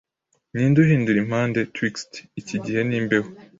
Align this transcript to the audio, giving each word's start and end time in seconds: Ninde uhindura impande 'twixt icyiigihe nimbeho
Ninde 0.53 0.77
uhindura 0.83 1.17
impande 1.23 1.59
'twixt 1.65 2.11
icyiigihe 2.39 2.81
nimbeho 2.85 3.29